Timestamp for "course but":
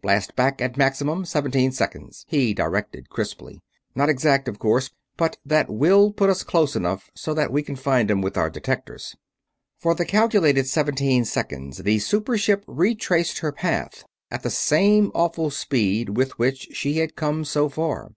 4.60-5.38